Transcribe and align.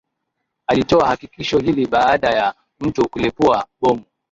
akitoa 0.67 1.07
hakikisho 1.07 1.59
hili 1.59 1.87
baada 1.87 2.29
ya 2.29 2.53
mtu 2.79 3.09
kulipua 3.09 3.65
bomu 3.81 4.03